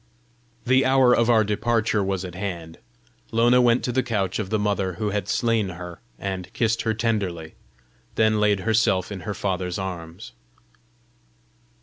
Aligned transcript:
The 0.65 0.83
hour 0.83 1.15
of 1.15 1.29
our 1.29 1.43
departure 1.43 2.03
was 2.03 2.25
at 2.25 2.33
hand. 2.33 2.79
Lona 3.31 3.61
went 3.61 3.83
to 3.83 3.91
the 3.91 4.01
couch 4.01 4.39
of 4.39 4.49
the 4.49 4.57
mother 4.57 4.93
who 4.93 5.11
had 5.11 5.27
slain 5.29 5.69
her, 5.69 5.99
and 6.17 6.51
kissed 6.53 6.81
her 6.81 6.95
tenderly 6.95 7.53
then 8.15 8.39
laid 8.39 8.61
herself 8.61 9.11
in 9.11 9.19
her 9.29 9.35
father's 9.35 9.77
arms. 9.77 10.31